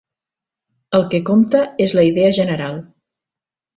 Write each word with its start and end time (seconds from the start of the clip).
El 0.99 1.03
que 1.11 1.21
compta 1.29 1.63
és 1.87 1.93
la 1.99 2.07
idea 2.13 2.35
general. 2.41 2.81